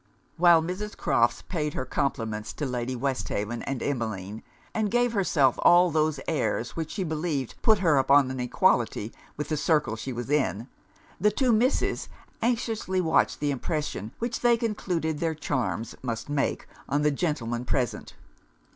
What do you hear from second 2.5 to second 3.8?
to Lady Westhaven